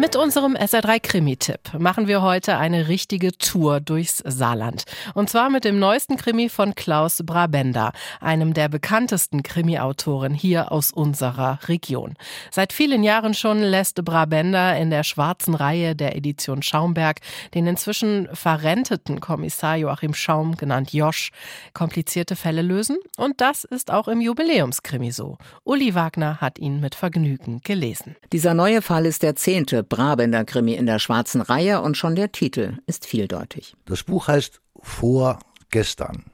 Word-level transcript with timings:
Mit 0.00 0.16
unserem 0.16 0.54
SR3 0.56 0.98
Krimi-Tipp 0.98 1.78
machen 1.78 2.08
wir 2.08 2.22
heute 2.22 2.56
eine 2.56 2.88
richtige 2.88 3.32
Tour 3.32 3.80
durchs 3.80 4.22
Saarland. 4.24 4.84
Und 5.12 5.28
zwar 5.28 5.50
mit 5.50 5.64
dem 5.64 5.78
neuesten 5.78 6.16
Krimi 6.16 6.48
von 6.48 6.74
Klaus 6.74 7.20
Brabender, 7.22 7.92
einem 8.18 8.54
der 8.54 8.70
bekanntesten 8.70 9.42
Krimi-Autoren 9.42 10.32
hier 10.32 10.72
aus 10.72 10.90
unserer 10.90 11.58
Region. 11.68 12.14
Seit 12.50 12.72
vielen 12.72 13.02
Jahren 13.02 13.34
schon 13.34 13.60
lässt 13.60 14.02
Brabender 14.02 14.74
in 14.78 14.88
der 14.88 15.04
schwarzen 15.04 15.54
Reihe 15.54 15.94
der 15.94 16.16
Edition 16.16 16.62
Schaumberg 16.62 17.20
den 17.52 17.66
inzwischen 17.66 18.26
verrenteten 18.32 19.20
Kommissar 19.20 19.76
Joachim 19.76 20.14
Schaum, 20.14 20.56
genannt 20.56 20.94
Josch, 20.94 21.30
komplizierte 21.74 22.36
Fälle 22.36 22.62
lösen. 22.62 22.96
Und 23.18 23.42
das 23.42 23.64
ist 23.64 23.90
auch 23.90 24.08
im 24.08 24.22
Jubiläumskrimi 24.22 25.10
so. 25.10 25.36
Uli 25.62 25.94
Wagner 25.94 26.40
hat 26.40 26.58
ihn 26.58 26.80
mit 26.80 26.94
Vergnügen 26.94 27.60
gelesen. 27.64 28.16
Dieser 28.32 28.54
neue 28.54 28.80
Fall 28.80 29.04
ist 29.04 29.22
der 29.22 29.36
zehnte 29.36 29.84
Brabender 29.90 30.44
Krimi 30.44 30.74
in 30.74 30.86
der 30.86 30.98
schwarzen 30.98 31.42
Reihe 31.42 31.82
und 31.82 31.96
schon 31.98 32.14
der 32.14 32.32
Titel 32.32 32.78
ist 32.86 33.04
vieldeutig. 33.04 33.76
Das 33.84 34.04
Buch 34.04 34.28
heißt 34.28 34.62
Vorgestern. 34.80 36.24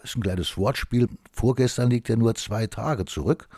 Das 0.00 0.10
ist 0.10 0.16
ein 0.16 0.22
kleines 0.22 0.56
Wortspiel. 0.56 1.08
Vorgestern 1.32 1.90
liegt 1.90 2.08
ja 2.08 2.16
nur 2.16 2.34
zwei 2.36 2.66
Tage 2.66 3.04
zurück 3.04 3.48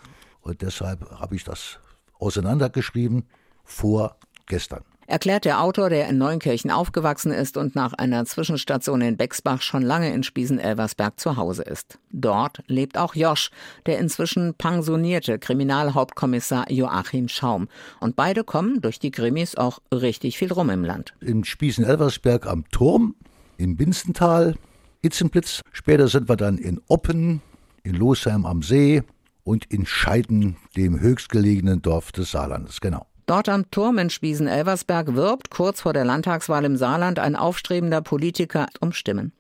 und 0.40 0.62
deshalb 0.62 1.08
habe 1.10 1.36
ich 1.36 1.44
das 1.44 1.78
auseinandergeschrieben. 2.18 3.24
Vorgestern 3.64 4.82
erklärt 5.06 5.44
der 5.44 5.60
Autor, 5.60 5.90
der 5.90 6.08
in 6.08 6.18
Neunkirchen 6.18 6.70
aufgewachsen 6.70 7.32
ist 7.32 7.56
und 7.56 7.74
nach 7.74 7.92
einer 7.94 8.24
Zwischenstation 8.24 9.00
in 9.00 9.16
Bexbach 9.16 9.62
schon 9.62 9.82
lange 9.82 10.12
in 10.12 10.22
Spiesen-Elversberg 10.22 11.18
zu 11.18 11.36
Hause 11.36 11.62
ist. 11.62 11.98
Dort 12.10 12.62
lebt 12.66 12.98
auch 12.98 13.14
Josch, 13.14 13.50
der 13.86 13.98
inzwischen 13.98 14.54
pensionierte 14.54 15.38
Kriminalhauptkommissar 15.38 16.70
Joachim 16.70 17.28
Schaum. 17.28 17.68
Und 18.00 18.16
beide 18.16 18.44
kommen 18.44 18.80
durch 18.80 18.98
die 18.98 19.10
Krimis 19.10 19.56
auch 19.56 19.80
richtig 19.92 20.38
viel 20.38 20.52
rum 20.52 20.70
im 20.70 20.84
Land. 20.84 21.14
In 21.20 21.44
Spiesen-Elversberg 21.44 22.46
am 22.46 22.68
Turm, 22.70 23.14
im 23.56 23.76
Binstental, 23.76 24.54
Itzenblitz. 25.02 25.60
Später 25.72 26.08
sind 26.08 26.28
wir 26.28 26.36
dann 26.36 26.58
in 26.58 26.80
Oppen, 26.88 27.42
in 27.82 27.94
Losheim 27.94 28.46
am 28.46 28.62
See 28.62 29.02
und 29.44 29.66
in 29.66 29.86
Scheiden, 29.86 30.56
dem 30.76 30.98
höchstgelegenen 30.98 31.82
Dorf 31.82 32.10
des 32.12 32.30
Saarlandes. 32.30 32.80
Genau. 32.80 33.06
Dort 33.26 33.48
am 33.48 33.70
Turm 33.70 33.98
in 33.98 34.10
Spiesen-Elversberg 34.10 35.14
wirbt 35.14 35.50
kurz 35.50 35.80
vor 35.80 35.92
der 35.92 36.04
Landtagswahl 36.04 36.64
im 36.64 36.76
Saarland 36.76 37.18
ein 37.18 37.36
aufstrebender 37.36 38.02
Politiker 38.02 38.66
um 38.80 38.92
Stimmen. 38.92 39.32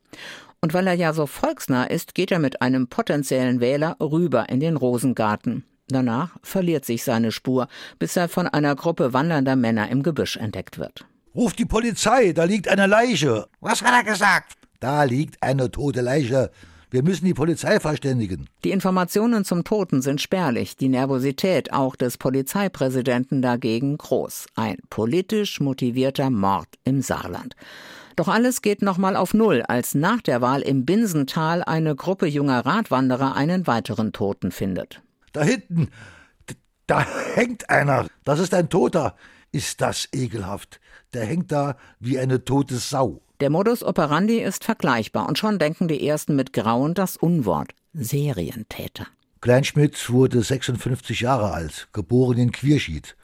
Und 0.62 0.72
weil 0.72 0.86
er 0.86 0.94
ja 0.94 1.12
so 1.12 1.26
volksnah 1.26 1.84
ist, 1.84 2.14
geht 2.14 2.32
er 2.32 2.38
mit 2.38 2.62
einem 2.62 2.88
potenziellen 2.88 3.60
Wähler 3.60 3.96
rüber 4.00 4.48
in 4.48 4.60
den 4.60 4.76
Rosengarten. 4.76 5.64
Danach 5.88 6.30
verliert 6.42 6.86
sich 6.86 7.04
seine 7.04 7.30
Spur, 7.30 7.68
bis 7.98 8.16
er 8.16 8.28
von 8.28 8.48
einer 8.48 8.74
Gruppe 8.74 9.12
wandernder 9.12 9.56
Männer 9.56 9.90
im 9.90 10.02
Gebüsch 10.02 10.38
entdeckt 10.38 10.78
wird. 10.78 11.04
Ruf 11.34 11.52
die 11.52 11.66
Polizei, 11.66 12.32
da 12.32 12.44
liegt 12.44 12.68
eine 12.68 12.86
Leiche. 12.86 13.48
Was 13.60 13.82
hat 13.82 13.92
er 13.92 14.10
gesagt? 14.10 14.54
Da 14.80 15.02
liegt 15.04 15.42
eine 15.42 15.70
tote 15.70 16.00
Leiche. 16.00 16.50
Wir 16.94 17.02
müssen 17.02 17.24
die 17.24 17.34
Polizei 17.34 17.80
verständigen. 17.80 18.48
Die 18.62 18.70
Informationen 18.70 19.44
zum 19.44 19.64
Toten 19.64 20.00
sind 20.00 20.20
spärlich, 20.20 20.76
die 20.76 20.88
Nervosität 20.88 21.72
auch 21.72 21.96
des 21.96 22.18
Polizeipräsidenten 22.18 23.42
dagegen 23.42 23.98
groß. 23.98 24.46
Ein 24.54 24.76
politisch 24.90 25.58
motivierter 25.58 26.30
Mord 26.30 26.68
im 26.84 27.02
Saarland. 27.02 27.56
Doch 28.14 28.28
alles 28.28 28.62
geht 28.62 28.80
nochmal 28.80 29.16
auf 29.16 29.34
Null, 29.34 29.62
als 29.66 29.96
nach 29.96 30.20
der 30.20 30.40
Wahl 30.40 30.62
im 30.62 30.84
Binsental 30.84 31.64
eine 31.64 31.96
Gruppe 31.96 32.26
junger 32.26 32.64
Radwanderer 32.64 33.34
einen 33.34 33.66
weiteren 33.66 34.12
Toten 34.12 34.52
findet. 34.52 35.02
Da 35.32 35.42
hinten, 35.42 35.88
da 36.86 37.04
hängt 37.34 37.70
einer. 37.70 38.06
Das 38.22 38.38
ist 38.38 38.54
ein 38.54 38.68
Toter. 38.68 39.16
Ist 39.50 39.80
das 39.80 40.08
ekelhaft. 40.12 40.80
Der 41.12 41.24
hängt 41.26 41.50
da 41.50 41.76
wie 41.98 42.20
eine 42.20 42.44
tote 42.44 42.76
Sau. 42.76 43.20
Der 43.44 43.50
Modus 43.50 43.82
operandi 43.82 44.38
ist 44.38 44.64
vergleichbar 44.64 45.28
und 45.28 45.36
schon 45.36 45.58
denken 45.58 45.86
die 45.86 46.08
Ersten 46.08 46.34
mit 46.34 46.54
Grauen 46.54 46.94
das 46.94 47.18
Unwort 47.18 47.74
Serientäter. 47.92 49.06
Kleinschmidt 49.42 50.08
wurde 50.08 50.42
56 50.42 51.20
Jahre 51.20 51.52
alt, 51.52 51.88
geboren 51.92 52.38
in 52.38 52.52
Quierschied. 52.52 53.16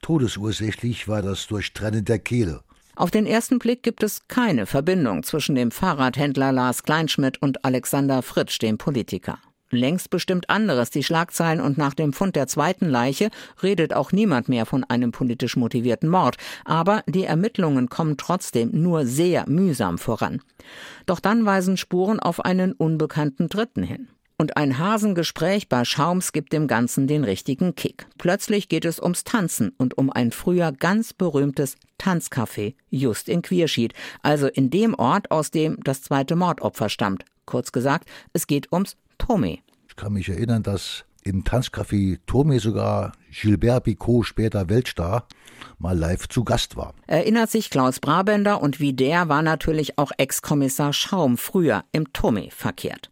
Todesursächlich 0.00 1.08
war 1.08 1.22
das 1.22 1.48
Durchtrennen 1.48 2.04
der 2.04 2.20
Kehle. 2.20 2.62
Auf 2.94 3.10
den 3.10 3.26
ersten 3.26 3.58
Blick 3.58 3.82
gibt 3.82 4.04
es 4.04 4.28
keine 4.28 4.64
Verbindung 4.64 5.24
zwischen 5.24 5.56
dem 5.56 5.72
Fahrradhändler 5.72 6.52
Lars 6.52 6.84
Kleinschmidt 6.84 7.42
und 7.42 7.64
Alexander 7.64 8.22
Fritsch, 8.22 8.60
dem 8.62 8.78
Politiker. 8.78 9.40
Längst 9.70 10.10
bestimmt 10.10 10.48
anderes 10.48 10.90
die 10.90 11.02
Schlagzeilen 11.02 11.60
und 11.60 11.76
nach 11.76 11.94
dem 11.94 12.12
Fund 12.12 12.36
der 12.36 12.46
zweiten 12.46 12.88
Leiche 12.88 13.30
redet 13.62 13.92
auch 13.92 14.12
niemand 14.12 14.48
mehr 14.48 14.64
von 14.64 14.84
einem 14.84 15.12
politisch 15.12 15.56
motivierten 15.56 16.08
Mord. 16.08 16.36
Aber 16.64 17.02
die 17.06 17.24
Ermittlungen 17.24 17.88
kommen 17.88 18.16
trotzdem 18.16 18.70
nur 18.72 19.04
sehr 19.04 19.48
mühsam 19.48 19.98
voran. 19.98 20.40
Doch 21.06 21.20
dann 21.20 21.44
weisen 21.44 21.76
Spuren 21.76 22.18
auf 22.18 22.44
einen 22.44 22.72
unbekannten 22.72 23.48
Dritten 23.48 23.82
hin. 23.82 24.08
Und 24.40 24.56
ein 24.56 24.78
Hasengespräch 24.78 25.68
bei 25.68 25.84
Schaums 25.84 26.30
gibt 26.30 26.52
dem 26.52 26.68
Ganzen 26.68 27.08
den 27.08 27.24
richtigen 27.24 27.74
Kick. 27.74 28.06
Plötzlich 28.18 28.68
geht 28.68 28.84
es 28.84 29.00
ums 29.00 29.24
Tanzen 29.24 29.72
und 29.78 29.98
um 29.98 30.12
ein 30.12 30.30
früher 30.30 30.70
ganz 30.70 31.12
berühmtes 31.12 31.74
Tanzcafé, 31.98 32.74
just 32.88 33.28
in 33.28 33.42
Quierschied, 33.42 33.94
also 34.22 34.46
in 34.46 34.70
dem 34.70 34.94
Ort, 34.94 35.32
aus 35.32 35.50
dem 35.50 35.78
das 35.82 36.02
zweite 36.02 36.36
Mordopfer 36.36 36.88
stammt. 36.88 37.24
Kurz 37.46 37.72
gesagt, 37.72 38.08
es 38.32 38.46
geht 38.46 38.72
ums 38.72 38.96
Tomé. 39.18 39.60
Ich 39.88 39.96
kann 39.96 40.12
mich 40.12 40.28
erinnern, 40.28 40.62
dass 40.62 41.04
im 41.24 41.44
Tanzcafé 41.44 42.18
Tomé 42.26 42.60
sogar 42.60 43.12
Gilbert 43.30 43.84
Picot, 43.84 44.24
später 44.24 44.68
Weltstar, 44.68 45.26
mal 45.78 45.96
live 45.96 46.28
zu 46.28 46.44
Gast 46.44 46.76
war. 46.76 46.94
Erinnert 47.06 47.50
sich 47.50 47.70
Klaus 47.70 48.00
Brabender 48.00 48.62
und 48.62 48.80
wie 48.80 48.92
der 48.92 49.28
war 49.28 49.42
natürlich 49.42 49.98
auch 49.98 50.12
Ex-Kommissar 50.16 50.92
Schaum 50.92 51.36
früher 51.36 51.84
im 51.92 52.06
Tomé 52.08 52.50
verkehrt. 52.50 53.10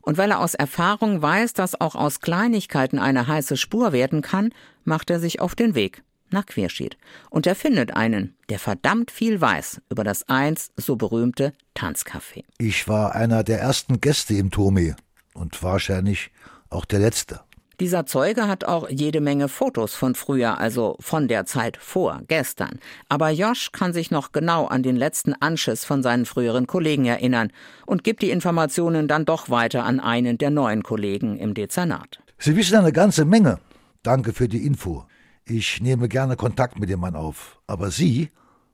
Und 0.00 0.18
weil 0.18 0.30
er 0.30 0.40
aus 0.40 0.54
Erfahrung 0.54 1.20
weiß, 1.20 1.54
dass 1.54 1.80
auch 1.80 1.96
aus 1.96 2.20
Kleinigkeiten 2.20 2.98
eine 2.98 3.26
heiße 3.26 3.56
Spur 3.56 3.92
werden 3.92 4.22
kann, 4.22 4.50
macht 4.84 5.10
er 5.10 5.18
sich 5.18 5.40
auf 5.40 5.56
den 5.56 5.74
Weg 5.74 6.04
nach 6.30 6.46
Querschied. 6.46 6.96
Und 7.30 7.46
er 7.46 7.56
findet 7.56 7.94
einen, 7.96 8.36
der 8.48 8.58
verdammt 8.58 9.10
viel 9.10 9.40
weiß 9.40 9.80
über 9.90 10.04
das 10.04 10.28
einst 10.28 10.72
so 10.76 10.96
berühmte 10.96 11.52
Tanzcafé. 11.76 12.44
Ich 12.58 12.86
war 12.88 13.14
einer 13.14 13.42
der 13.42 13.60
ersten 13.60 14.00
Gäste 14.00 14.34
im 14.34 14.50
Tomé 14.50 14.94
und 15.36 15.62
wahrscheinlich 15.62 16.30
auch 16.70 16.84
der 16.84 17.00
letzte. 17.00 17.40
Dieser 17.78 18.06
Zeuge 18.06 18.48
hat 18.48 18.64
auch 18.64 18.88
jede 18.88 19.20
Menge 19.20 19.48
Fotos 19.48 19.94
von 19.94 20.14
früher, 20.14 20.58
also 20.58 20.96
von 20.98 21.28
der 21.28 21.44
Zeit 21.44 21.76
vor, 21.76 22.22
gestern. 22.26 22.80
Aber 23.10 23.30
Josh 23.30 23.70
kann 23.70 23.92
sich 23.92 24.10
noch 24.10 24.32
genau 24.32 24.66
an 24.66 24.82
den 24.82 24.96
letzten 24.96 25.34
Anschiss 25.34 25.84
von 25.84 26.02
seinen 26.02 26.24
früheren 26.24 26.66
Kollegen 26.66 27.04
erinnern 27.04 27.52
und 27.84 28.02
gibt 28.02 28.22
die 28.22 28.30
Informationen 28.30 29.08
dann 29.08 29.26
doch 29.26 29.50
weiter 29.50 29.84
an 29.84 30.00
einen 30.00 30.38
der 30.38 30.48
neuen 30.48 30.84
Kollegen 30.84 31.36
im 31.36 31.52
Dezernat. 31.52 32.18
Sie 32.38 32.56
wissen 32.56 32.76
eine 32.76 32.92
ganze 32.92 33.26
Menge. 33.26 33.58
Danke 34.02 34.32
für 34.32 34.48
die 34.48 34.64
Info. 34.64 35.04
Ich 35.44 35.82
nehme 35.82 36.08
gerne 36.08 36.36
Kontakt 36.36 36.78
mit 36.78 36.88
dem 36.88 37.00
Mann 37.00 37.14
auf. 37.14 37.60
Aber 37.66 37.90
Sie 37.90 38.30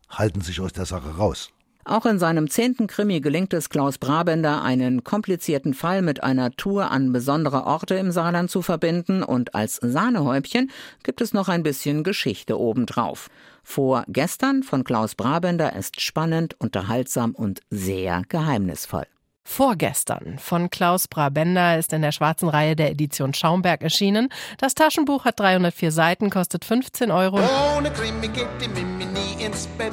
halten 0.09 0.43
sich 0.43 0.61
aus 0.61 0.73
der 0.73 0.87
Sache 0.87 1.17
raus. 1.17 1.51
Auch 1.85 2.07
in 2.07 2.21
seinem 2.21 2.49
zehnten 2.49 2.87
Krimi 2.87 3.21
gelingt 3.21 3.53
es 3.53 3.69
Klaus 3.69 3.99
Brabender, 3.99 4.63
einen 4.63 5.03
komplizierten 5.03 5.75
Fall 5.75 6.01
mit 6.01 6.23
einer 6.23 6.53
Tour 6.53 6.93
an 6.93 7.13
besondere 7.13 7.65
Orte 7.67 7.97
im 7.97 8.13
Saarland 8.13 8.51
zu 8.51 8.63
verbinden 8.63 9.25
und 9.25 9.57
als 9.57 9.77
Sahnehäubchen 9.83 10.71
gibt 11.03 11.21
es 11.21 11.35
noch 11.35 11.49
ein 11.49 11.65
bisschen 11.65 12.05
Geschichte 12.05 12.59
obendrauf. 12.59 13.31
Vor 13.65 14.05
gestern 14.07 14.63
von 14.63 14.85
Klaus 14.85 15.17
Brabender 15.17 15.75
ist 15.75 16.01
spannend, 16.01 16.55
unterhaltsam 16.59 17.33
und 17.35 17.61
sehr 17.71 18.23
geheimnisvoll. 18.29 19.07
Vorgestern 19.45 20.39
von 20.39 20.71
Klaus 20.71 21.09
Brabender 21.09 21.77
ist 21.77 21.93
in 21.93 22.03
der 22.03 22.13
schwarzen 22.13 22.49
Reihe 22.49 22.77
der 22.77 22.93
Edition 22.93 23.35
Schaumberg 23.35 23.83
erschienen. 23.83 24.29
Das 24.59 24.75
Taschenbuch 24.75 25.25
hat 25.25 25.41
304 25.41 25.91
Seiten, 25.91 26.31
kostet 26.31 26.65
15 26.65 27.11
Euro. 27.11 27.41
Ohne 27.77 27.91
Krimi 27.91 28.29
geht 28.29 28.47
die 28.61 28.69
Mimi 28.69 29.05
nie 29.05 29.45
ins 29.45 29.67
Bett. 29.79 29.93